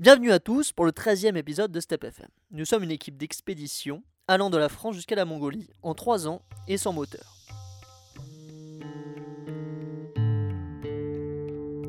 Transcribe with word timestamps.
Bienvenue 0.00 0.32
à 0.32 0.40
tous 0.40 0.72
pour 0.72 0.86
le 0.86 0.90
13e 0.90 1.36
épisode 1.36 1.70
de 1.70 1.78
Step 1.78 2.02
FM. 2.02 2.26
Nous 2.50 2.64
sommes 2.64 2.82
une 2.82 2.90
équipe 2.90 3.16
d'expédition 3.16 4.02
allant 4.26 4.50
de 4.50 4.58
la 4.58 4.68
France 4.68 4.96
jusqu'à 4.96 5.14
la 5.14 5.24
Mongolie 5.24 5.70
en 5.84 5.94
3 5.94 6.26
ans 6.26 6.42
et 6.66 6.76
sans 6.78 6.92
moteur. 6.92 7.22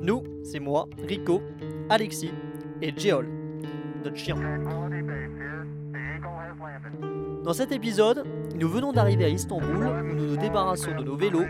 Nous, 0.04 0.23
c'est 0.44 0.60
moi, 0.60 0.88
Rico, 0.99 1.41
Alexis 1.89 2.29
et 2.83 2.96
Jeol, 2.96 3.28
notre 4.03 4.17
chien. 4.17 4.35
Dans 7.44 7.53
cet 7.53 7.72
épisode, 7.72 8.24
nous 8.53 8.69
venons 8.69 8.94
d'arriver 8.94 9.26
à 9.26 9.29
Istanbul 9.29 9.83
où 10.12 10.13
nous 10.13 10.28
nous 10.28 10.37
débarrassons 10.37 10.96
de 10.96 11.03
nos 11.03 11.15
vélos 11.15 11.47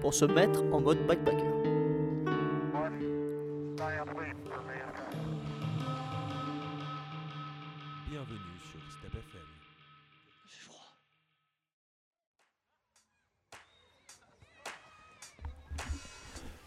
pour 0.00 0.14
se 0.14 0.24
mettre 0.24 0.62
en 0.72 0.80
mode 0.80 1.04
backpacker. 1.04 1.55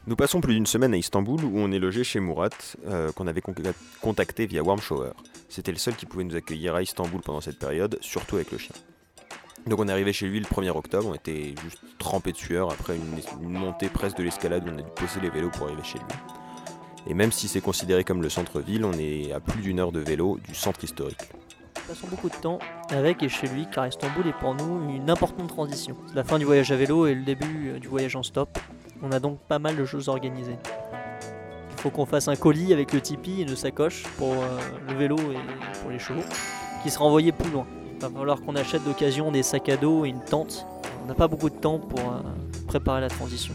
Nous 0.10 0.16
passons 0.16 0.42
plus 0.42 0.56
d'une 0.56 0.66
semaine 0.66 0.96
à 0.96 0.98
Istanbul 0.98 1.40
où 1.46 1.60
on 1.60 1.72
est 1.72 1.78
logé 1.78 2.04
chez 2.04 2.20
Murat, 2.20 2.50
euh, 2.88 3.12
qu'on 3.12 3.28
avait 3.28 3.42
con- 3.42 3.54
contacté 4.02 4.48
via 4.48 4.64
Warm 4.64 4.82
Shower. 4.82 5.12
C'était 5.50 5.72
le 5.72 5.78
seul 5.78 5.96
qui 5.96 6.08
pouvait 6.08 6.24
nous 6.24 6.36
accueillir 6.36 6.74
à 6.74 6.82
Istanbul 6.82 7.22
pendant 7.22 7.42
cette 7.42 7.60
période, 7.60 7.96
surtout 8.02 8.38
avec 8.38 8.52
le 8.52 8.58
chien. 8.58 8.76
Donc 9.68 9.78
on 9.78 9.88
est 9.88 9.92
arrivé 9.92 10.12
chez 10.12 10.26
lui 10.26 10.40
le 10.40 10.48
1er 10.48 10.72
octobre, 10.76 11.10
on 11.10 11.14
était 11.14 11.54
juste 11.64 11.78
trempé 12.00 12.32
de 12.32 12.38
sueur 12.38 12.72
après 12.72 12.96
une, 12.96 13.44
une 13.44 13.52
montée 13.54 13.88
presque 13.88 14.18
de 14.18 14.24
l'escalade 14.24 14.68
où 14.68 14.72
on 14.72 14.80
a 14.80 14.82
dû 14.82 14.90
poser 14.96 15.20
les 15.22 15.30
vélos 15.30 15.52
pour 15.52 15.68
arriver 15.68 15.84
chez 15.84 16.00
lui. 16.00 16.06
Et 17.06 17.14
même 17.14 17.32
si 17.32 17.48
c'est 17.48 17.62
considéré 17.62 18.04
comme 18.04 18.24
le 18.24 18.30
centre-ville, 18.30 18.86
on 18.86 18.94
est 18.94 19.32
à 19.32 19.40
plus 19.40 19.62
d'une 19.62 19.80
heure 19.80 19.92
de 19.92 20.00
vélo 20.00 20.40
du 20.44 20.56
centre 20.56 20.84
historique. 20.84 21.20
Nous 21.76 21.94
passons 21.96 22.08
beaucoup 22.08 22.30
de 22.30 22.36
temps 22.36 22.58
avec 22.90 23.22
et 23.22 23.30
chez 23.30 23.48
lui 23.48 23.68
car 23.72 23.86
Istanbul 23.86 24.26
est 24.26 24.34
pour 24.40 24.56
nous 24.56 24.90
une 24.90 25.08
importante 25.12 25.50
transition. 25.50 25.96
C'est 26.08 26.16
la 26.16 26.24
fin 26.24 26.40
du 26.40 26.46
voyage 26.46 26.72
à 26.72 26.76
vélo 26.78 27.06
et 27.06 27.14
le 27.14 27.24
début 27.24 27.70
euh, 27.70 27.80
du 27.80 27.88
voyage 27.88 28.16
en 28.16 28.24
stop. 28.24 28.58
On 29.02 29.12
a 29.12 29.20
donc 29.20 29.40
pas 29.48 29.60
mal 29.60 29.76
de 29.76 29.86
choses 29.86 30.10
organisées. 30.10 30.58
Il 31.72 31.82
faut 31.82 31.90
qu'on 31.90 32.06
fasse 32.06 32.28
un 32.28 32.36
colis 32.36 32.74
avec 32.74 32.92
le 32.92 33.00
Tipeee 33.00 33.40
et 33.40 33.44
une 33.44 33.56
sacoche 33.56 34.04
pour 34.18 34.34
euh, 34.34 34.60
le 34.90 34.96
vélo 34.96 35.16
et 35.18 35.80
pour 35.82 35.90
les 35.90 36.00
chevaux 36.00 36.24
qui 36.84 36.90
sera 36.90 37.06
envoyé 37.06 37.32
plus 37.32 37.50
loin. 37.50 37.66
Il 37.96 38.02
va 38.02 38.10
falloir 38.10 38.42
qu'on 38.42 38.56
achète 38.56 38.84
d'occasion 38.84 39.32
des 39.32 39.44
sacs 39.44 39.70
à 39.70 39.78
dos 39.78 40.06
et 40.06 40.10
une 40.10 40.24
tente. 40.24 40.66
On 41.04 41.08
n'a 41.08 41.16
pas 41.16 41.28
beaucoup 41.28 41.50
de 41.50 41.56
temps 41.56 41.80
pour 41.80 42.00
euh, 42.00 42.22
préparer 42.68 43.02
la 43.02 43.10
transition. 43.10 43.54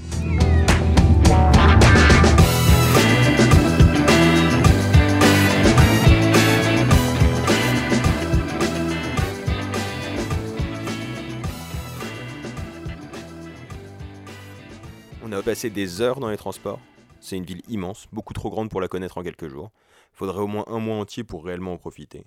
Passé 15.44 15.68
des 15.68 16.00
heures 16.00 16.20
dans 16.20 16.30
les 16.30 16.38
transports. 16.38 16.80
C'est 17.20 17.36
une 17.36 17.44
ville 17.44 17.60
immense, 17.68 18.06
beaucoup 18.12 18.32
trop 18.32 18.48
grande 18.48 18.70
pour 18.70 18.80
la 18.80 18.88
connaître 18.88 19.18
en 19.18 19.22
quelques 19.22 19.48
jours. 19.48 19.70
Faudrait 20.14 20.40
au 20.40 20.46
moins 20.46 20.64
un 20.68 20.78
mois 20.78 20.96
entier 20.96 21.22
pour 21.22 21.44
réellement 21.44 21.74
en 21.74 21.76
profiter. 21.76 22.24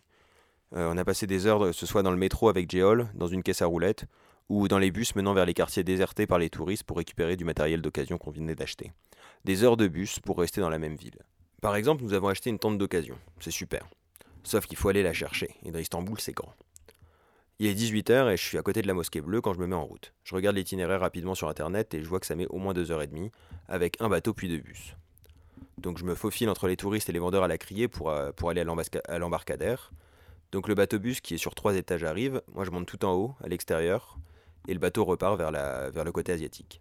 Euh, 0.75 0.91
on 0.93 0.97
a 0.97 1.03
passé 1.03 1.25
des 1.25 1.47
heures, 1.47 1.73
ce 1.73 1.87
soit 1.87 2.03
dans 2.03 2.11
le 2.11 2.17
métro 2.17 2.47
avec 2.47 2.69
Geol, 2.69 3.07
dans 3.15 3.25
une 3.25 3.41
caisse 3.41 3.63
à 3.63 3.65
roulettes, 3.65 4.05
ou 4.49 4.67
dans 4.67 4.77
les 4.77 4.91
bus 4.91 5.15
menant 5.15 5.33
vers 5.33 5.47
les 5.47 5.55
quartiers 5.55 5.83
désertés 5.83 6.27
par 6.27 6.37
les 6.37 6.51
touristes 6.51 6.83
pour 6.83 6.97
récupérer 6.97 7.35
du 7.35 7.43
matériel 7.43 7.81
d'occasion 7.81 8.19
qu'on 8.19 8.29
venait 8.29 8.53
d'acheter. 8.53 8.91
Des 9.45 9.63
heures 9.63 9.77
de 9.77 9.87
bus 9.87 10.19
pour 10.19 10.37
rester 10.37 10.61
dans 10.61 10.69
la 10.69 10.77
même 10.77 10.95
ville. 10.95 11.17
Par 11.59 11.75
exemple, 11.75 12.03
nous 12.03 12.13
avons 12.13 12.27
acheté 12.27 12.51
une 12.51 12.59
tente 12.59 12.77
d'occasion. 12.77 13.17
C'est 13.39 13.49
super. 13.49 13.87
Sauf 14.43 14.67
qu'il 14.67 14.77
faut 14.77 14.89
aller 14.89 15.01
la 15.01 15.13
chercher, 15.13 15.55
et 15.63 15.71
dans 15.71 15.79
Istanbul, 15.79 16.19
c'est 16.19 16.35
grand. 16.35 16.53
Il 17.59 17.65
est 17.65 17.73
18h 17.73 18.31
et 18.31 18.37
je 18.37 18.43
suis 18.43 18.59
à 18.59 18.61
côté 18.61 18.83
de 18.83 18.87
la 18.87 18.93
mosquée 18.93 19.19
bleue 19.19 19.41
quand 19.41 19.55
je 19.55 19.59
me 19.59 19.65
mets 19.65 19.75
en 19.75 19.83
route. 19.83 20.13
Je 20.23 20.35
regarde 20.35 20.55
l'itinéraire 20.55 20.99
rapidement 20.99 21.33
sur 21.33 21.49
internet 21.49 21.95
et 21.95 22.03
je 22.03 22.07
vois 22.07 22.19
que 22.19 22.27
ça 22.27 22.35
met 22.35 22.45
au 22.47 22.59
moins 22.59 22.75
2h30 22.75 23.31
avec 23.67 23.99
un 23.99 24.09
bateau 24.09 24.31
puis 24.31 24.47
deux 24.47 24.59
bus. 24.59 24.95
Donc 25.79 25.97
je 25.97 26.03
me 26.03 26.13
faufile 26.13 26.49
entre 26.49 26.67
les 26.67 26.77
touristes 26.77 27.09
et 27.09 27.13
les 27.13 27.19
vendeurs 27.19 27.43
à 27.43 27.47
la 27.47 27.57
criée 27.57 27.87
pour, 27.87 28.11
euh, 28.11 28.29
aller 28.47 28.61
à 28.61 29.17
l'embarcadère. 29.17 29.91
Donc 30.51 30.67
le 30.67 30.75
bateau 30.75 30.99
bus 30.99 31.19
qui 31.19 31.33
est 31.33 31.39
sur 31.39 31.55
trois 31.55 31.75
étages 31.75 32.03
arrive, 32.03 32.43
moi 32.53 32.63
je 32.63 32.69
monte 32.69 32.85
tout 32.85 33.03
en 33.05 33.13
haut, 33.13 33.35
à 33.43 33.47
l'extérieur, 33.47 34.19
et 34.67 34.73
le 34.73 34.79
bateau 34.79 35.03
repart 35.03 35.35
vers, 35.35 35.51
vers 35.51 36.03
le 36.03 36.11
côté 36.11 36.33
asiatique. 36.33 36.79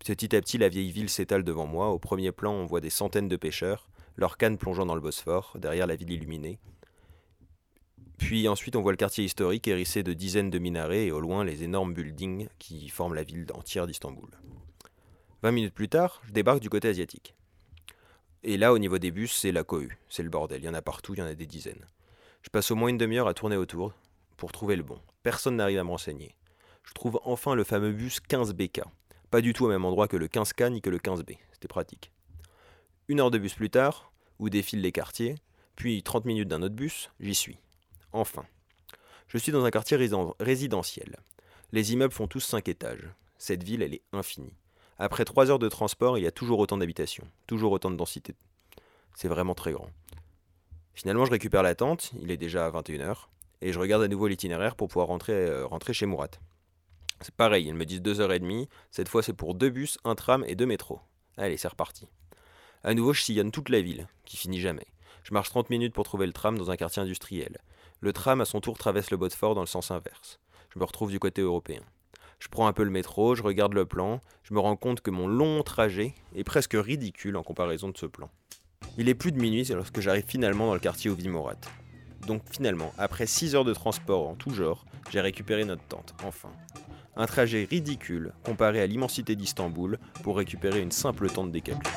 Petit 0.00 0.36
à 0.36 0.40
petit, 0.42 0.58
la 0.58 0.68
vieille 0.68 0.90
ville 0.90 1.08
s'étale 1.08 1.44
devant 1.44 1.66
moi. 1.66 1.88
Au 1.88 1.98
premier 1.98 2.30
plan, 2.30 2.52
on 2.52 2.66
voit 2.66 2.82
des 2.82 2.90
centaines 2.90 3.28
de 3.28 3.36
pêcheurs, 3.36 3.88
leurs 4.16 4.36
cannes 4.36 4.58
plongeant 4.58 4.84
dans 4.84 4.94
le 4.94 5.00
Bosphore, 5.00 5.56
derrière 5.58 5.86
la 5.86 5.96
ville 5.96 6.12
illuminée. 6.12 6.58
Puis 8.24 8.48
ensuite, 8.48 8.74
on 8.74 8.80
voit 8.80 8.92
le 8.92 8.96
quartier 8.96 9.22
historique 9.22 9.68
hérissé 9.68 10.02
de 10.02 10.14
dizaines 10.14 10.48
de 10.48 10.58
minarets 10.58 11.04
et 11.04 11.12
au 11.12 11.20
loin 11.20 11.44
les 11.44 11.62
énormes 11.62 11.92
buildings 11.92 12.48
qui 12.58 12.88
forment 12.88 13.12
la 13.12 13.22
ville 13.22 13.44
entière 13.52 13.86
d'Istanbul. 13.86 14.30
20 15.42 15.50
minutes 15.50 15.74
plus 15.74 15.90
tard, 15.90 16.22
je 16.26 16.32
débarque 16.32 16.60
du 16.60 16.70
côté 16.70 16.88
asiatique. 16.88 17.34
Et 18.42 18.56
là, 18.56 18.72
au 18.72 18.78
niveau 18.78 18.96
des 18.96 19.10
bus, 19.10 19.30
c'est 19.30 19.52
la 19.52 19.62
cohue, 19.62 19.98
c'est 20.08 20.22
le 20.22 20.30
bordel. 20.30 20.62
Il 20.62 20.64
y 20.64 20.68
en 20.70 20.74
a 20.74 20.80
partout, 20.80 21.12
il 21.12 21.18
y 21.18 21.22
en 21.22 21.26
a 21.26 21.34
des 21.34 21.44
dizaines. 21.44 21.84
Je 22.40 22.48
passe 22.48 22.70
au 22.70 22.76
moins 22.76 22.88
une 22.88 22.96
demi-heure 22.96 23.28
à 23.28 23.34
tourner 23.34 23.56
autour 23.56 23.92
pour 24.38 24.52
trouver 24.52 24.76
le 24.76 24.82
bon. 24.82 24.98
Personne 25.22 25.56
n'arrive 25.56 25.78
à 25.78 25.84
me 25.84 25.90
renseigner. 25.90 26.34
Je 26.82 26.94
trouve 26.94 27.20
enfin 27.24 27.54
le 27.54 27.62
fameux 27.62 27.92
bus 27.92 28.20
15BK. 28.26 28.84
Pas 29.30 29.42
du 29.42 29.52
tout 29.52 29.66
au 29.66 29.68
même 29.68 29.84
endroit 29.84 30.08
que 30.08 30.16
le 30.16 30.28
15K 30.28 30.70
ni 30.70 30.80
que 30.80 30.88
le 30.88 30.98
15B. 30.98 31.36
C'était 31.52 31.68
pratique. 31.68 32.10
Une 33.08 33.20
heure 33.20 33.30
de 33.30 33.36
bus 33.36 33.52
plus 33.52 33.68
tard, 33.68 34.12
où 34.38 34.48
défilent 34.48 34.80
les 34.80 34.92
quartiers, 34.92 35.34
puis 35.76 36.02
30 36.02 36.24
minutes 36.24 36.48
d'un 36.48 36.62
autre 36.62 36.74
bus, 36.74 37.10
j'y 37.20 37.34
suis. 37.34 37.58
Enfin. 38.14 38.44
Je 39.26 39.38
suis 39.38 39.50
dans 39.50 39.64
un 39.64 39.70
quartier 39.72 39.98
résidentiel. 40.38 41.16
Les 41.72 41.92
immeubles 41.92 42.14
font 42.14 42.28
tous 42.28 42.40
5 42.40 42.68
étages. 42.68 43.10
Cette 43.38 43.64
ville, 43.64 43.82
elle 43.82 43.92
est 43.92 44.04
infinie. 44.12 44.54
Après 44.98 45.24
3 45.24 45.50
heures 45.50 45.58
de 45.58 45.68
transport, 45.68 46.16
il 46.16 46.22
y 46.22 46.26
a 46.28 46.30
toujours 46.30 46.60
autant 46.60 46.78
d'habitations, 46.78 47.26
toujours 47.48 47.72
autant 47.72 47.90
de 47.90 47.96
densité. 47.96 48.36
C'est 49.16 49.26
vraiment 49.26 49.56
très 49.56 49.72
grand. 49.72 49.90
Finalement, 50.94 51.24
je 51.24 51.32
récupère 51.32 51.64
la 51.64 51.74
tente, 51.74 52.12
il 52.20 52.30
est 52.30 52.36
déjà 52.36 52.70
21h, 52.70 53.26
et 53.60 53.72
je 53.72 53.80
regarde 53.80 54.04
à 54.04 54.08
nouveau 54.08 54.28
l'itinéraire 54.28 54.76
pour 54.76 54.86
pouvoir 54.86 55.08
rentrer, 55.08 55.32
euh, 55.32 55.66
chez 55.90 56.06
Murat. 56.06 56.28
C'est 57.20 57.34
pareil, 57.34 57.66
ils 57.66 57.74
me 57.74 57.84
disent 57.84 58.00
2h30, 58.00 58.68
cette 58.92 59.08
fois 59.08 59.24
c'est 59.24 59.32
pour 59.32 59.56
deux 59.56 59.70
bus, 59.70 59.98
un 60.04 60.14
tram 60.14 60.44
et 60.46 60.54
deux 60.54 60.66
métros. 60.66 61.00
Allez, 61.36 61.56
c'est 61.56 61.68
reparti. 61.68 62.06
À 62.84 62.94
nouveau, 62.94 63.12
je 63.12 63.22
sillonne 63.22 63.50
toute 63.50 63.70
la 63.70 63.80
ville, 63.80 64.06
qui 64.24 64.36
finit 64.36 64.60
jamais. 64.60 64.86
Je 65.24 65.34
marche 65.34 65.48
30 65.48 65.70
minutes 65.70 65.94
pour 65.94 66.04
trouver 66.04 66.26
le 66.26 66.32
tram 66.32 66.56
dans 66.56 66.70
un 66.70 66.76
quartier 66.76 67.02
industriel. 67.02 67.58
Le 68.04 68.12
tram, 68.12 68.42
à 68.42 68.44
son 68.44 68.60
tour, 68.60 68.76
traverse 68.76 69.10
le 69.10 69.16
Bosphore 69.16 69.54
dans 69.54 69.62
le 69.62 69.66
sens 69.66 69.90
inverse. 69.90 70.38
Je 70.74 70.78
me 70.78 70.84
retrouve 70.84 71.10
du 71.10 71.18
côté 71.18 71.40
européen. 71.40 71.80
Je 72.38 72.48
prends 72.48 72.66
un 72.66 72.74
peu 72.74 72.82
le 72.82 72.90
métro, 72.90 73.34
je 73.34 73.42
regarde 73.42 73.72
le 73.72 73.86
plan, 73.86 74.20
je 74.42 74.52
me 74.52 74.60
rends 74.60 74.76
compte 74.76 75.00
que 75.00 75.10
mon 75.10 75.26
long 75.26 75.62
trajet 75.62 76.14
est 76.36 76.44
presque 76.44 76.76
ridicule 76.78 77.34
en 77.34 77.42
comparaison 77.42 77.88
de 77.88 77.96
ce 77.96 78.04
plan. 78.04 78.28
Il 78.98 79.08
est 79.08 79.14
plus 79.14 79.32
de 79.32 79.40
minuit 79.40 79.64
lorsque 79.70 80.00
j'arrive 80.00 80.26
finalement 80.28 80.66
dans 80.66 80.74
le 80.74 80.80
quartier 80.80 81.08
où 81.08 81.14
vit 81.14 81.30
Morat. 81.30 81.54
Donc 82.26 82.42
finalement, 82.50 82.92
après 82.98 83.24
6 83.24 83.54
heures 83.54 83.64
de 83.64 83.72
transport 83.72 84.28
en 84.28 84.34
tout 84.34 84.50
genre, 84.50 84.84
j'ai 85.10 85.22
récupéré 85.22 85.64
notre 85.64 85.84
tente, 85.84 86.14
enfin. 86.24 86.50
Un 87.16 87.24
trajet 87.24 87.64
ridicule 87.64 88.34
comparé 88.44 88.82
à 88.82 88.86
l'immensité 88.86 89.34
d'Istanbul 89.34 89.98
pour 90.22 90.36
récupérer 90.36 90.82
une 90.82 90.92
simple 90.92 91.30
tente 91.30 91.52
décapée. 91.52 91.88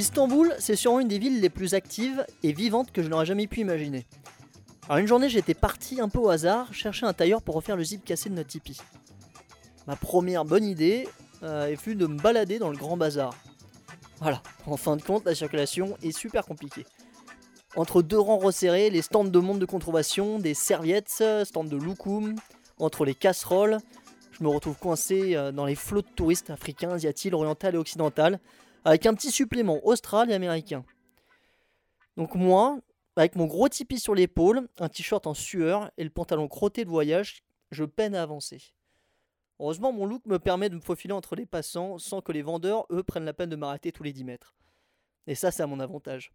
Istanbul, 0.00 0.54
c'est 0.58 0.76
sûrement 0.76 1.00
une 1.00 1.08
des 1.08 1.18
villes 1.18 1.42
les 1.42 1.50
plus 1.50 1.74
actives 1.74 2.24
et 2.42 2.52
vivantes 2.52 2.90
que 2.90 3.02
je 3.02 3.08
n'aurais 3.08 3.26
jamais 3.26 3.46
pu 3.46 3.60
imaginer. 3.60 4.06
Alors 4.88 4.96
une 4.96 5.06
journée, 5.06 5.28
j'étais 5.28 5.52
parti 5.52 6.00
un 6.00 6.08
peu 6.08 6.18
au 6.18 6.30
hasard 6.30 6.72
chercher 6.72 7.04
un 7.04 7.12
tailleur 7.12 7.42
pour 7.42 7.54
refaire 7.54 7.76
le 7.76 7.84
zip 7.84 8.02
cassé 8.02 8.30
de 8.30 8.34
notre 8.34 8.48
Tipeee. 8.48 8.80
Ma 9.86 9.96
première 9.96 10.46
bonne 10.46 10.64
idée 10.64 11.06
euh, 11.42 11.76
fut 11.76 11.96
de 11.96 12.06
me 12.06 12.16
balader 12.16 12.58
dans 12.58 12.70
le 12.70 12.78
grand 12.78 12.96
bazar. 12.96 13.34
Voilà, 14.20 14.42
en 14.66 14.78
fin 14.78 14.96
de 14.96 15.02
compte, 15.02 15.26
la 15.26 15.34
circulation 15.34 15.98
est 16.02 16.16
super 16.16 16.46
compliquée. 16.46 16.86
Entre 17.76 18.00
deux 18.00 18.18
rangs 18.18 18.38
resserrés, 18.38 18.88
les 18.88 19.02
stands 19.02 19.24
de 19.24 19.38
monde 19.38 19.58
de 19.58 19.66
conservation, 19.66 20.38
des 20.38 20.54
serviettes, 20.54 21.18
euh, 21.20 21.44
stands 21.44 21.64
de 21.64 21.76
loukoum, 21.76 22.36
entre 22.78 23.04
les 23.04 23.14
casseroles, 23.14 23.76
je 24.32 24.42
me 24.44 24.48
retrouve 24.48 24.78
coincé 24.78 25.36
euh, 25.36 25.52
dans 25.52 25.66
les 25.66 25.74
flots 25.74 26.00
de 26.00 26.08
touristes 26.16 26.48
africains, 26.48 26.92
asiatiques, 26.92 27.34
orientaux 27.34 27.68
et 27.68 27.76
occidentaux, 27.76 28.38
avec 28.84 29.06
un 29.06 29.14
petit 29.14 29.30
supplément 29.30 29.80
austral 29.86 30.30
et 30.30 30.34
américain. 30.34 30.84
Donc 32.16 32.34
moi, 32.34 32.78
avec 33.16 33.36
mon 33.36 33.46
gros 33.46 33.68
tipi 33.68 33.98
sur 33.98 34.14
l'épaule, 34.14 34.68
un 34.78 34.88
t-shirt 34.88 35.26
en 35.26 35.34
sueur 35.34 35.90
et 35.96 36.04
le 36.04 36.10
pantalon 36.10 36.48
crotté 36.48 36.84
de 36.84 36.90
voyage, 36.90 37.42
je 37.70 37.84
peine 37.84 38.14
à 38.14 38.22
avancer. 38.22 38.72
Heureusement, 39.58 39.92
mon 39.92 40.06
look 40.06 40.24
me 40.26 40.38
permet 40.38 40.70
de 40.70 40.76
me 40.76 40.80
faufiler 40.80 41.12
entre 41.12 41.36
les 41.36 41.44
passants 41.44 41.98
sans 41.98 42.22
que 42.22 42.32
les 42.32 42.42
vendeurs, 42.42 42.86
eux, 42.90 43.02
prennent 43.02 43.26
la 43.26 43.34
peine 43.34 43.50
de 43.50 43.56
m'arrêter 43.56 43.92
tous 43.92 44.02
les 44.02 44.12
10 44.12 44.24
mètres. 44.24 44.54
Et 45.26 45.34
ça, 45.34 45.50
c'est 45.50 45.62
à 45.62 45.66
mon 45.66 45.80
avantage. 45.80 46.32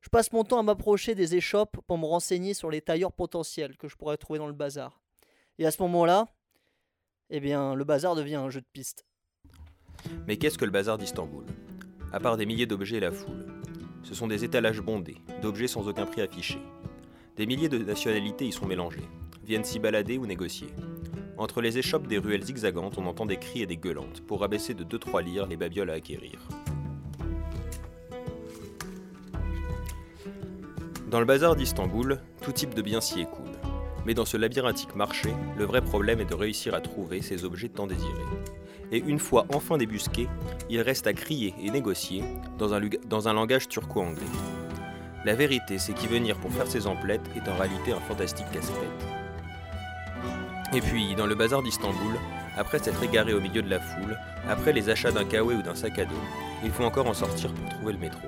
Je 0.00 0.10
passe 0.10 0.30
mon 0.32 0.44
temps 0.44 0.58
à 0.58 0.62
m'approcher 0.62 1.14
des 1.14 1.34
échoppes 1.34 1.78
pour 1.86 1.98
me 1.98 2.04
renseigner 2.04 2.54
sur 2.54 2.70
les 2.70 2.82
tailleurs 2.82 3.12
potentiels 3.12 3.76
que 3.78 3.88
je 3.88 3.96
pourrais 3.96 4.18
trouver 4.18 4.38
dans 4.38 4.46
le 4.46 4.52
bazar. 4.52 5.00
Et 5.58 5.66
à 5.66 5.70
ce 5.70 5.82
moment-là, 5.82 6.28
eh 7.30 7.40
bien, 7.40 7.74
le 7.74 7.84
bazar 7.84 8.14
devient 8.14 8.36
un 8.36 8.50
jeu 8.50 8.60
de 8.60 8.66
piste. 8.72 9.06
Mais 10.26 10.36
qu'est-ce 10.36 10.58
que 10.58 10.64
le 10.64 10.70
bazar 10.70 10.98
d'Istanbul? 10.98 11.44
À 12.10 12.20
part 12.20 12.38
des 12.38 12.46
milliers 12.46 12.66
d'objets 12.66 12.96
et 12.96 13.00
la 13.00 13.12
foule. 13.12 13.44
Ce 14.02 14.14
sont 14.14 14.28
des 14.28 14.42
étalages 14.42 14.80
bondés, 14.80 15.18
d'objets 15.42 15.66
sans 15.66 15.88
aucun 15.88 16.06
prix 16.06 16.22
affiché. 16.22 16.58
Des 17.36 17.44
milliers 17.44 17.68
de 17.68 17.76
nationalités 17.76 18.46
y 18.46 18.52
sont 18.52 18.66
mélangées, 18.66 19.08
viennent 19.44 19.64
s'y 19.64 19.78
balader 19.78 20.16
ou 20.16 20.26
négocier. 20.26 20.68
Entre 21.36 21.60
les 21.60 21.76
échoppes 21.76 22.06
des 22.06 22.18
ruelles 22.18 22.44
zigzagantes, 22.44 22.96
on 22.96 23.06
entend 23.06 23.26
des 23.26 23.36
cris 23.36 23.62
et 23.62 23.66
des 23.66 23.76
gueulantes 23.76 24.22
pour 24.26 24.40
rabaisser 24.40 24.72
de 24.72 24.84
2-3 24.84 25.22
lires 25.22 25.46
les 25.46 25.56
babioles 25.56 25.90
à 25.90 25.94
acquérir. 25.94 26.38
Dans 31.10 31.20
le 31.20 31.26
bazar 31.26 31.54
d'Istanbul, 31.54 32.20
tout 32.42 32.52
type 32.52 32.74
de 32.74 32.82
biens 32.82 33.00
s'y 33.00 33.20
écoule. 33.20 33.44
Mais 34.06 34.14
dans 34.14 34.24
ce 34.24 34.38
labyrinthique 34.38 34.94
marché, 34.94 35.28
le 35.58 35.64
vrai 35.64 35.82
problème 35.82 36.20
est 36.20 36.24
de 36.24 36.34
réussir 36.34 36.74
à 36.74 36.80
trouver 36.80 37.20
ces 37.20 37.44
objets 37.44 37.68
tant 37.68 37.86
désirés. 37.86 38.12
Et 38.90 38.98
une 38.98 39.18
fois 39.18 39.46
enfin 39.52 39.76
débusqués, 39.76 40.28
il 40.70 40.80
reste 40.80 41.06
à 41.06 41.12
crier 41.12 41.54
et 41.62 41.70
négocier 41.70 42.24
dans 42.58 42.72
un, 43.28 43.32
langage 43.32 43.68
turco-anglais. 43.68 44.22
La 45.24 45.34
vérité, 45.34 45.78
c'est 45.78 45.92
qu'y 45.92 46.06
venir 46.06 46.36
pour 46.36 46.52
faire 46.52 46.66
ses 46.66 46.86
emplettes 46.86 47.28
est 47.36 47.48
en 47.48 47.56
réalité 47.56 47.92
un 47.92 48.00
fantastique 48.00 48.50
casse-tête. 48.50 49.06
Et 50.72 50.80
puis, 50.80 51.14
dans 51.14 51.26
le 51.26 51.34
bazar 51.34 51.62
d'Istanbul, 51.62 52.18
après 52.56 52.78
s'être 52.78 53.02
égaré 53.02 53.34
au 53.34 53.40
milieu 53.40 53.62
de 53.62 53.70
la 53.70 53.80
foule, 53.80 54.18
après 54.48 54.72
les 54.72 54.90
achats 54.90 55.12
d'un 55.12 55.24
kawaii 55.24 55.58
ou 55.58 55.62
d'un 55.62 55.74
sac 55.74 55.98
à 55.98 56.04
dos, 56.04 56.14
il 56.64 56.70
faut 56.70 56.84
encore 56.84 57.06
en 57.06 57.14
sortir 57.14 57.52
pour 57.52 57.68
trouver 57.68 57.92
le 57.92 57.98
métro. 57.98 58.26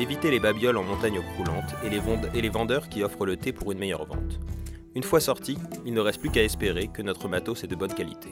Éviter 0.00 0.30
les 0.30 0.40
babioles 0.40 0.76
en 0.76 0.84
montagne 0.84 1.20
croulante 1.34 1.74
et 1.84 1.90
les, 1.90 2.00
et 2.34 2.40
les 2.40 2.48
vendeurs 2.48 2.88
qui 2.88 3.02
offrent 3.02 3.26
le 3.26 3.36
thé 3.36 3.52
pour 3.52 3.72
une 3.72 3.78
meilleure 3.78 4.06
vente. 4.06 4.40
Une 4.94 5.02
fois 5.02 5.20
sorti, 5.20 5.58
il 5.84 5.92
ne 5.92 6.00
reste 6.00 6.20
plus 6.20 6.30
qu'à 6.30 6.42
espérer 6.42 6.88
que 6.88 7.02
notre 7.02 7.28
matos 7.28 7.64
est 7.64 7.68
de 7.68 7.76
bonne 7.76 7.94
qualité. 7.94 8.30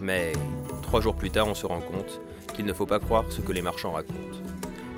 Mais 0.00 0.32
trois 0.82 1.00
jours 1.00 1.14
plus 1.14 1.30
tard, 1.30 1.46
on 1.46 1.54
se 1.54 1.66
rend 1.66 1.80
compte 1.80 2.20
qu'il 2.54 2.64
ne 2.64 2.72
faut 2.72 2.86
pas 2.86 2.98
croire 2.98 3.24
ce 3.30 3.40
que 3.40 3.52
les 3.52 3.62
marchands 3.62 3.92
racontent. 3.92 4.18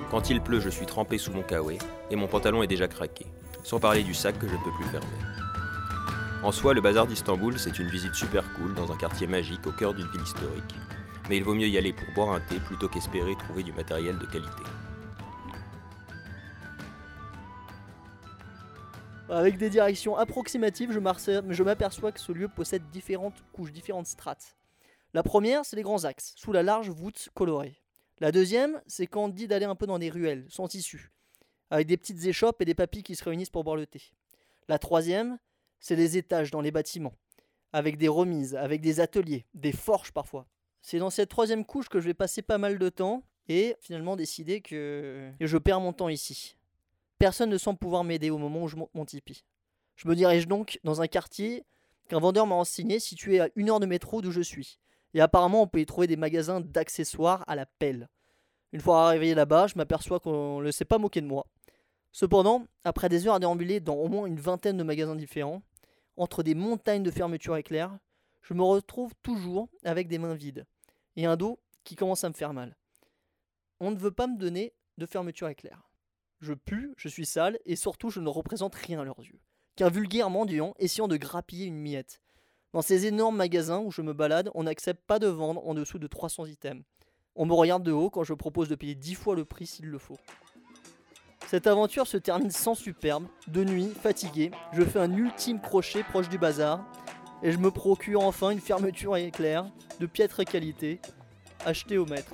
Quand 0.09 0.29
il 0.29 0.41
pleut, 0.41 0.59
je 0.59 0.69
suis 0.69 0.85
trempé 0.85 1.17
sous 1.17 1.31
mon 1.31 1.41
kawaii 1.41 1.79
et 2.09 2.15
mon 2.15 2.27
pantalon 2.27 2.63
est 2.63 2.67
déjà 2.67 2.87
craqué, 2.87 3.25
sans 3.63 3.79
parler 3.79 4.03
du 4.03 4.13
sac 4.13 4.39
que 4.39 4.47
je 4.47 4.53
ne 4.53 4.63
peux 4.63 4.71
plus 4.71 4.85
fermer. 4.85 5.07
En 6.43 6.51
soi, 6.51 6.73
le 6.73 6.81
bazar 6.81 7.07
d'Istanbul, 7.07 7.57
c'est 7.57 7.79
une 7.79 7.87
visite 7.87 8.15
super 8.15 8.43
cool 8.53 8.73
dans 8.75 8.91
un 8.91 8.97
quartier 8.97 9.27
magique 9.27 9.65
au 9.65 9.71
cœur 9.71 9.93
d'une 9.93 10.07
ville 10.07 10.21
historique. 10.21 10.75
Mais 11.29 11.37
il 11.37 11.43
vaut 11.43 11.55
mieux 11.55 11.67
y 11.67 11.77
aller 11.77 11.93
pour 11.93 12.05
boire 12.15 12.35
un 12.35 12.41
thé 12.41 12.59
plutôt 12.59 12.89
qu'espérer 12.89 13.35
trouver 13.35 13.63
du 13.63 13.71
matériel 13.73 14.17
de 14.17 14.25
qualité. 14.25 14.63
Avec 19.29 19.57
des 19.57 19.69
directions 19.69 20.15
approximatives, 20.17 20.91
je 20.91 21.63
m'aperçois 21.63 22.11
que 22.11 22.19
ce 22.19 22.31
lieu 22.31 22.47
possède 22.47 22.83
différentes 22.91 23.41
couches, 23.53 23.71
différentes 23.71 24.07
strates. 24.07 24.55
La 25.13 25.21
première, 25.21 25.63
c'est 25.63 25.75
les 25.75 25.83
grands 25.83 26.05
axes, 26.05 26.33
sous 26.35 26.51
la 26.51 26.63
large 26.63 26.89
voûte 26.89 27.29
colorée. 27.35 27.75
La 28.19 28.31
deuxième, 28.31 28.81
c'est 28.87 29.05
quand 29.05 29.25
on 29.25 29.29
dit 29.29 29.47
d'aller 29.47 29.65
un 29.65 29.75
peu 29.75 29.85
dans 29.85 29.99
des 29.99 30.09
ruelles, 30.09 30.47
sans 30.49 30.67
tissu, 30.67 31.11
avec 31.69 31.85
des 31.85 31.97
petites 31.97 32.25
échoppes 32.25 32.61
et 32.61 32.65
des 32.65 32.73
papilles 32.73 33.03
qui 33.03 33.15
se 33.15 33.23
réunissent 33.23 33.51
pour 33.51 33.63
boire 33.63 33.75
le 33.75 33.85
thé. 33.85 34.01
La 34.67 34.79
troisième, 34.79 35.37
c'est 35.79 35.95
les 35.95 36.17
étages 36.17 36.49
dans 36.49 36.61
les 36.61 36.71
bâtiments, 36.71 37.13
avec 37.73 37.97
des 37.97 38.07
remises, 38.07 38.55
avec 38.55 38.81
des 38.81 39.01
ateliers, 39.01 39.45
des 39.53 39.71
forges 39.71 40.11
parfois. 40.11 40.47
C'est 40.81 40.97
dans 40.97 41.11
cette 41.11 41.29
troisième 41.29 41.63
couche 41.63 41.89
que 41.89 41.99
je 41.99 42.05
vais 42.05 42.13
passer 42.15 42.41
pas 42.41 42.57
mal 42.57 42.79
de 42.79 42.89
temps 42.89 43.23
et 43.47 43.75
finalement 43.81 44.15
décider 44.15 44.61
que 44.61 45.31
je 45.39 45.57
perds 45.59 45.79
mon 45.79 45.93
temps 45.93 46.09
ici. 46.09 46.57
Personne 47.19 47.51
ne 47.51 47.57
semble 47.59 47.77
pouvoir 47.77 48.03
m'aider 48.03 48.31
au 48.31 48.39
moment 48.39 48.63
où 48.63 48.67
je 48.67 48.75
monte 48.75 48.89
mon 48.95 49.05
Tipeee. 49.05 49.43
Je 49.95 50.07
me 50.07 50.15
dirige 50.15 50.47
donc 50.47 50.79
dans 50.83 51.01
un 51.01 51.07
quartier 51.07 51.65
qu'un 52.09 52.19
vendeur 52.19 52.47
m'a 52.47 52.55
enseigné 52.55 52.99
situé 52.99 53.39
à 53.39 53.49
une 53.55 53.69
heure 53.69 53.79
de 53.79 53.85
métro 53.85 54.21
d'où 54.21 54.31
je 54.31 54.41
suis. 54.41 54.79
Et 55.13 55.21
apparemment, 55.21 55.61
on 55.61 55.67
peut 55.67 55.79
y 55.79 55.85
trouver 55.85 56.07
des 56.07 56.17
magasins 56.17 56.59
d'accessoires 56.59 57.43
à 57.47 57.55
la 57.55 57.65
pelle. 57.65 58.09
Une 58.71 58.81
fois 58.81 59.07
arrivé 59.07 59.35
là-bas, 59.35 59.67
je 59.67 59.75
m'aperçois 59.75 60.19
qu'on 60.19 60.61
ne 60.61 60.71
s'est 60.71 60.85
pas 60.85 60.97
moqué 60.97 61.21
de 61.21 61.27
moi. 61.27 61.45
Cependant, 62.11 62.65
après 62.83 63.09
des 63.09 63.27
heures 63.27 63.35
à 63.35 63.39
déambuler 63.39 63.79
dans 63.79 63.95
au 63.95 64.07
moins 64.07 64.25
une 64.25 64.39
vingtaine 64.39 64.77
de 64.77 64.83
magasins 64.83 65.15
différents, 65.15 65.61
entre 66.17 66.43
des 66.43 66.55
montagnes 66.55 67.03
de 67.03 67.11
fermetures 67.11 67.57
éclairs, 67.57 67.97
je 68.41 68.53
me 68.53 68.63
retrouve 68.63 69.13
toujours 69.23 69.69
avec 69.83 70.07
des 70.07 70.17
mains 70.17 70.35
vides 70.35 70.65
et 71.15 71.25
un 71.25 71.37
dos 71.37 71.59
qui 71.83 71.95
commence 71.95 72.23
à 72.23 72.29
me 72.29 72.33
faire 72.33 72.53
mal. 72.53 72.75
On 73.79 73.91
ne 73.91 73.97
veut 73.97 74.11
pas 74.11 74.27
me 74.27 74.37
donner 74.37 74.73
de 74.97 75.05
fermeture 75.05 75.47
éclair. 75.47 75.89
Je 76.39 76.53
pue, 76.53 76.93
je 76.97 77.07
suis 77.07 77.25
sale 77.25 77.59
et 77.65 77.75
surtout 77.75 78.09
je 78.09 78.19
ne 78.19 78.29
représente 78.29 78.75
rien 78.75 78.99
à 78.99 79.03
leurs 79.03 79.19
yeux. 79.19 79.39
Qu'un 79.75 79.89
vulgaire 79.89 80.29
mendiant 80.29 80.73
essayant 80.77 81.07
de 81.07 81.17
grappiller 81.17 81.65
une 81.65 81.79
miette. 81.79 82.21
Dans 82.73 82.81
ces 82.81 83.05
énormes 83.05 83.37
magasins 83.37 83.79
où 83.79 83.91
je 83.91 84.01
me 84.01 84.13
balade, 84.13 84.49
on 84.55 84.63
n'accepte 84.63 85.05
pas 85.05 85.19
de 85.19 85.27
vendre 85.27 85.65
en 85.67 85.75
dessous 85.75 85.99
de 85.99 86.07
300 86.07 86.47
items. 86.47 86.83
On 87.35 87.45
me 87.45 87.53
regarde 87.53 87.83
de 87.83 87.91
haut 87.91 88.09
quand 88.09 88.23
je 88.23 88.33
propose 88.33 88.67
de 88.67 88.73
payer 88.73 88.95
10 88.95 89.13
fois 89.13 89.35
le 89.35 89.45
prix 89.45 89.67
s'il 89.67 89.85
le 89.85 89.99
faut. 89.99 90.17
Cette 91.47 91.67
aventure 91.67 92.07
se 92.07 92.17
termine 92.17 92.49
sans 92.49 92.73
superbe. 92.73 93.27
De 93.47 93.63
nuit, 93.63 93.89
fatigué, 93.89 94.49
je 94.71 94.81
fais 94.81 94.97
un 94.97 95.13
ultime 95.13 95.61
crochet 95.61 96.01
proche 96.01 96.29
du 96.29 96.39
bazar 96.39 96.83
et 97.43 97.51
je 97.51 97.59
me 97.59 97.69
procure 97.69 98.21
enfin 98.21 98.49
une 98.49 98.59
fermeture 98.59 99.17
éclair 99.17 99.65
de 99.99 100.07
piètre 100.07 100.43
qualité, 100.43 100.99
achetée 101.65 101.99
au 101.99 102.07
maître. 102.07 102.33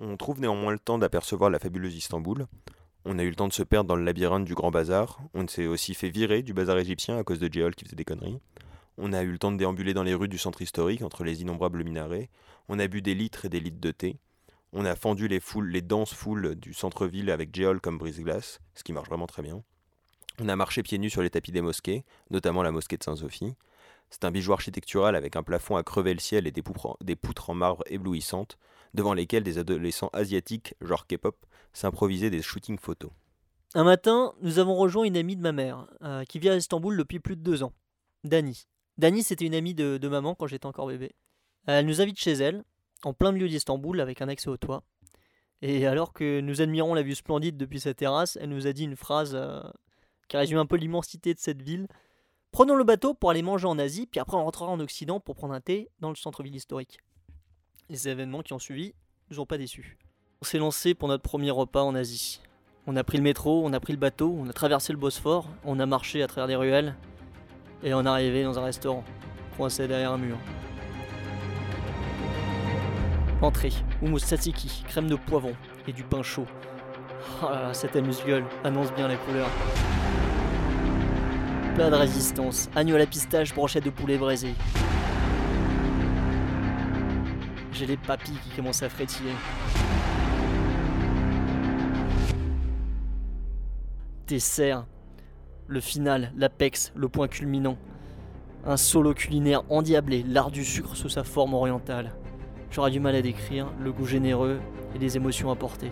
On 0.00 0.16
trouve 0.16 0.40
néanmoins 0.40 0.72
le 0.72 0.78
temps 0.78 0.98
d'apercevoir 0.98 1.50
la 1.50 1.58
fabuleuse 1.58 1.94
Istanbul, 1.94 2.46
on 3.06 3.18
a 3.18 3.22
eu 3.22 3.30
le 3.30 3.34
temps 3.34 3.48
de 3.48 3.52
se 3.52 3.62
perdre 3.62 3.88
dans 3.88 3.96
le 3.96 4.04
labyrinthe 4.04 4.44
du 4.44 4.54
Grand 4.54 4.70
Bazar. 4.70 5.20
On 5.32 5.48
s'est 5.48 5.66
aussi 5.66 5.94
fait 5.94 6.10
virer 6.10 6.42
du 6.42 6.52
bazar 6.52 6.76
égyptien 6.76 7.16
à 7.16 7.24
cause 7.24 7.38
de 7.38 7.50
Géol 7.50 7.74
qui 7.74 7.84
faisait 7.84 7.96
des 7.96 8.04
conneries. 8.04 8.40
On 8.98 9.14
a 9.14 9.22
eu 9.22 9.30
le 9.30 9.38
temps 9.38 9.52
de 9.52 9.56
déambuler 9.56 9.94
dans 9.94 10.02
les 10.02 10.12
rues 10.12 10.28
du 10.28 10.36
centre 10.36 10.60
historique 10.60 11.00
entre 11.00 11.24
les 11.24 11.40
innombrables 11.40 11.82
minarets. 11.82 12.28
On 12.68 12.78
a 12.78 12.86
bu 12.88 13.00
des 13.00 13.14
litres 13.14 13.46
et 13.46 13.48
des 13.48 13.60
litres 13.60 13.80
de 13.80 13.90
thé. 13.90 14.18
On 14.74 14.84
a 14.84 14.94
fendu 14.96 15.28
les 15.28 15.40
foules, 15.40 15.70
les 15.70 15.80
denses 15.80 16.12
foules 16.12 16.56
du 16.56 16.74
centre-ville 16.74 17.30
avec 17.30 17.54
Géol 17.54 17.80
comme 17.80 17.96
brise-glace, 17.96 18.60
ce 18.74 18.84
qui 18.84 18.92
marche 18.92 19.08
vraiment 19.08 19.26
très 19.26 19.42
bien. 19.42 19.62
On 20.38 20.48
a 20.48 20.56
marché 20.56 20.82
pieds 20.82 20.98
nus 20.98 21.10
sur 21.10 21.22
les 21.22 21.30
tapis 21.30 21.52
des 21.52 21.62
mosquées, 21.62 22.04
notamment 22.30 22.62
la 22.62 22.70
mosquée 22.70 22.98
de 22.98 23.02
Saint-Sophie. 23.02 23.54
C'est 24.10 24.24
un 24.24 24.30
bijou 24.30 24.52
architectural 24.52 25.16
avec 25.16 25.36
un 25.36 25.42
plafond 25.42 25.76
à 25.76 25.82
crever 25.82 26.12
le 26.12 26.20
ciel 26.20 26.46
et 26.46 26.52
des 26.52 26.62
poutres 27.16 27.50
en 27.50 27.54
marbre 27.54 27.82
éblouissantes, 27.86 28.58
devant 28.94 29.14
lesquelles 29.14 29.42
des 29.44 29.58
adolescents 29.58 30.10
asiatiques, 30.12 30.74
genre 30.80 31.06
K-pop, 31.06 31.36
s'improviser 31.72 32.30
des 32.30 32.42
shootings 32.42 32.78
photos. 32.78 33.10
Un 33.74 33.84
matin, 33.84 34.34
nous 34.42 34.58
avons 34.58 34.74
rejoint 34.74 35.04
une 35.04 35.16
amie 35.16 35.36
de 35.36 35.42
ma 35.42 35.52
mère, 35.52 35.86
euh, 36.02 36.24
qui 36.24 36.38
vit 36.38 36.48
à 36.48 36.56
Istanbul 36.56 36.96
depuis 36.96 37.20
plus 37.20 37.36
de 37.36 37.42
deux 37.42 37.62
ans, 37.62 37.72
Dani. 38.24 38.66
Dani, 38.98 39.22
c'était 39.22 39.46
une 39.46 39.54
amie 39.54 39.74
de, 39.74 40.08
maman 40.08 40.34
quand 40.34 40.46
j'étais 40.46 40.66
encore 40.66 40.88
bébé. 40.88 41.12
Elle 41.66 41.86
nous 41.86 42.00
invite 42.00 42.18
chez 42.18 42.32
elle, 42.32 42.64
en 43.04 43.14
plein 43.14 43.32
milieu 43.32 43.48
d'Istanbul, 43.48 44.00
avec 44.00 44.20
un 44.22 44.28
accès 44.28 44.48
au 44.48 44.56
toit. 44.56 44.82
Et 45.62 45.86
alors 45.86 46.12
que 46.12 46.40
nous 46.40 46.60
admirons 46.60 46.94
la 46.94 47.02
vue 47.02 47.14
splendide 47.14 47.56
depuis 47.56 47.80
sa 47.80 47.94
terrasse, 47.94 48.36
elle 48.40 48.48
nous 48.48 48.66
a 48.66 48.72
dit 48.72 48.84
une 48.84 48.96
phrase 48.96 49.32
euh, 49.34 49.62
qui 50.28 50.36
résume 50.36 50.58
un 50.58 50.66
peu 50.66 50.76
l'immensité 50.76 51.32
de 51.32 51.38
cette 51.38 51.62
ville. 51.62 51.86
Prenons 52.50 52.74
le 52.74 52.84
bateau 52.84 53.14
pour 53.14 53.30
aller 53.30 53.42
manger 53.42 53.66
en 53.66 53.78
Asie, 53.78 54.06
puis 54.06 54.20
après 54.20 54.36
on 54.36 54.44
rentrera 54.44 54.70
en 54.70 54.80
Occident 54.80 55.20
pour 55.20 55.36
prendre 55.36 55.54
un 55.54 55.60
thé 55.60 55.88
dans 56.00 56.08
le 56.08 56.16
centre-ville 56.16 56.56
historique. 56.56 56.98
Les 57.90 58.06
événements 58.06 58.42
qui 58.42 58.52
ont 58.52 58.60
suivi 58.60 58.94
ne 59.28 59.34
nous 59.34 59.40
ont 59.40 59.46
pas 59.46 59.58
déçus. 59.58 59.98
On 60.40 60.44
s'est 60.44 60.58
lancé 60.58 60.94
pour 60.94 61.08
notre 61.08 61.24
premier 61.24 61.50
repas 61.50 61.82
en 61.82 61.96
Asie. 61.96 62.40
On 62.86 62.94
a 62.94 63.02
pris 63.02 63.18
le 63.18 63.24
métro, 63.24 63.62
on 63.64 63.72
a 63.72 63.80
pris 63.80 63.92
le 63.92 63.98
bateau, 63.98 64.32
on 64.38 64.48
a 64.48 64.52
traversé 64.52 64.92
le 64.92 64.98
Bosphore, 65.00 65.48
on 65.64 65.80
a 65.80 65.86
marché 65.86 66.22
à 66.22 66.28
travers 66.28 66.46
des 66.46 66.54
ruelles 66.54 66.94
et 67.82 67.92
on 67.92 68.04
est 68.04 68.08
arrivé 68.08 68.44
dans 68.44 68.60
un 68.60 68.62
restaurant, 68.62 69.02
coincé 69.56 69.88
derrière 69.88 70.12
un 70.12 70.18
mur. 70.18 70.36
Entrée, 73.42 73.72
hummus 74.02 74.20
tzatziki, 74.20 74.84
crème 74.86 75.08
de 75.08 75.16
poivron 75.16 75.56
et 75.88 75.92
du 75.92 76.04
pain 76.04 76.22
chaud. 76.22 76.46
Oh 77.42 77.50
là 77.50 77.62
là, 77.62 77.74
cette 77.74 77.96
amuse-gueule 77.96 78.44
annonce 78.62 78.92
bien 78.92 79.08
les 79.08 79.16
couleurs. 79.16 79.50
Plat 81.74 81.90
de 81.90 81.96
résistance, 81.96 82.70
agneau 82.76 82.94
à 82.94 82.98
la 82.98 83.06
pistache, 83.06 83.52
brochette 83.52 83.84
de 83.84 83.90
poulet 83.90 84.16
braisé. 84.16 84.54
J'ai 87.80 87.86
les 87.86 87.96
papilles 87.96 88.36
qui 88.44 88.54
commencent 88.54 88.82
à 88.82 88.90
frétiller. 88.90 89.32
dessert, 94.28 94.84
le 95.66 95.80
final, 95.80 96.30
l'apex, 96.36 96.92
le 96.94 97.08
point 97.08 97.26
culminant. 97.26 97.78
Un 98.66 98.76
solo 98.76 99.14
culinaire 99.14 99.62
endiablé, 99.70 100.22
l'art 100.28 100.50
du 100.50 100.62
sucre 100.62 100.94
sous 100.94 101.08
sa 101.08 101.24
forme 101.24 101.54
orientale. 101.54 102.12
J'aurais 102.70 102.90
du 102.90 103.00
mal 103.00 103.14
à 103.14 103.22
décrire 103.22 103.72
le 103.82 103.92
goût 103.92 104.04
généreux 104.04 104.60
et 104.94 104.98
les 104.98 105.16
émotions 105.16 105.50
apportées. 105.50 105.90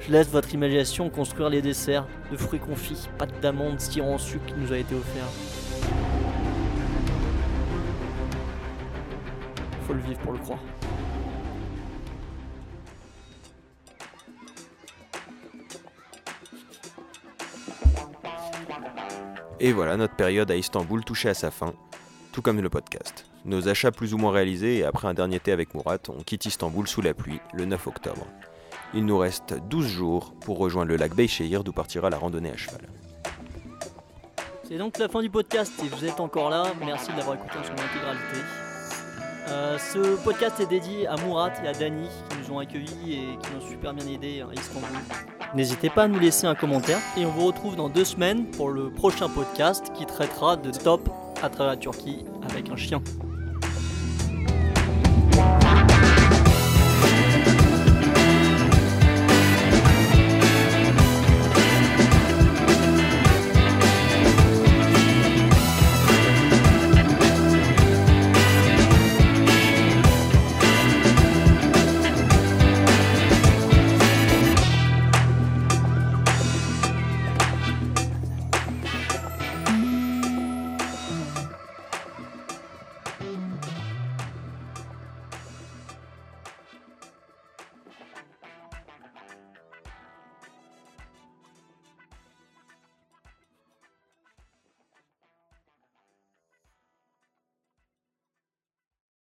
Je 0.00 0.10
laisse 0.10 0.28
votre 0.28 0.52
imagination 0.52 1.08
construire 1.08 1.50
les 1.50 1.62
desserts 1.62 2.08
de 2.32 2.36
fruits 2.36 2.58
confits, 2.58 3.08
pâte 3.16 3.40
d'amande, 3.40 3.78
sirop 3.78 4.14
en 4.14 4.18
sucre 4.18 4.44
qui 4.46 4.54
nous 4.54 4.72
a 4.72 4.78
été 4.78 4.96
offert. 4.96 5.28
faut 9.86 9.94
le 9.94 10.00
vivre 10.00 10.18
pour 10.18 10.32
le 10.32 10.38
croire. 10.38 10.58
Et 19.60 19.72
voilà, 19.72 19.96
notre 19.96 20.14
période 20.14 20.50
à 20.52 20.56
Istanbul 20.56 21.04
touchait 21.04 21.30
à 21.30 21.34
sa 21.34 21.50
fin, 21.50 21.74
tout 22.32 22.42
comme 22.42 22.60
le 22.60 22.70
podcast. 22.70 23.26
Nos 23.44 23.68
achats 23.68 23.90
plus 23.90 24.14
ou 24.14 24.18
moins 24.18 24.30
réalisés 24.30 24.78
et 24.78 24.84
après 24.84 25.08
un 25.08 25.14
dernier 25.14 25.40
thé 25.40 25.50
avec 25.50 25.74
Murat, 25.74 25.98
on 26.08 26.22
quitte 26.22 26.46
Istanbul 26.46 26.86
sous 26.86 27.02
la 27.02 27.12
pluie 27.12 27.40
le 27.52 27.64
9 27.64 27.88
octobre. 27.88 28.24
Il 28.94 29.04
nous 29.04 29.18
reste 29.18 29.54
12 29.68 29.86
jours 29.88 30.32
pour 30.40 30.58
rejoindre 30.58 30.90
le 30.90 30.96
lac 30.96 31.12
Beyşehir 31.14 31.64
d'où 31.64 31.72
partira 31.72 32.08
la 32.08 32.18
randonnée 32.18 32.52
à 32.52 32.56
cheval. 32.56 32.82
C'est 34.68 34.78
donc 34.78 34.98
la 34.98 35.08
fin 35.08 35.22
du 35.22 35.30
podcast. 35.30 35.72
Si 35.76 35.88
vous 35.88 36.04
êtes 36.04 36.20
encore 36.20 36.50
là, 36.50 36.64
merci 36.84 37.10
de 37.10 37.16
l'avoir 37.16 37.36
écouté 37.36 37.58
en 37.58 37.64
son 37.64 37.72
intégralité. 37.72 38.38
Euh, 39.48 39.78
ce 39.78 40.22
podcast 40.22 40.60
est 40.60 40.66
dédié 40.66 41.06
à 41.08 41.16
Murat 41.16 41.52
et 41.64 41.68
à 41.68 41.72
Dani 41.72 42.06
qui 42.30 42.38
nous 42.38 42.54
ont 42.54 42.58
accueillis 42.60 43.14
et 43.14 43.38
qui 43.42 43.54
nous 43.54 43.64
ont 43.64 43.68
super 43.68 43.92
bien 43.94 44.06
aidés 44.06 44.42
à 44.42 44.54
Istanbul. 44.54 44.88
N'hésitez 45.54 45.88
pas 45.88 46.04
à 46.04 46.08
nous 46.08 46.18
laisser 46.18 46.46
un 46.46 46.54
commentaire 46.54 46.98
et 47.16 47.24
on 47.24 47.30
vous 47.30 47.46
retrouve 47.46 47.74
dans 47.74 47.88
deux 47.88 48.04
semaines 48.04 48.44
pour 48.46 48.70
le 48.70 48.90
prochain 48.90 49.28
podcast 49.28 49.92
qui 49.94 50.04
traitera 50.04 50.56
de 50.56 50.70
top 50.70 51.08
à 51.42 51.48
travers 51.48 51.72
la 51.72 51.76
Turquie 51.76 52.24
avec 52.50 52.68
un 52.70 52.76
chien. 52.76 53.02